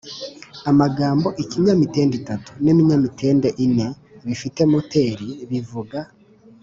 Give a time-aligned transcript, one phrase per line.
[0.69, 3.87] Amagambo ikinyamitende itatu n ikinyamitende ine
[4.25, 5.99] bifite moteri bivuga